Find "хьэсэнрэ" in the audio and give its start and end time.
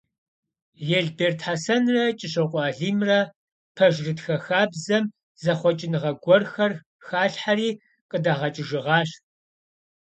1.45-2.03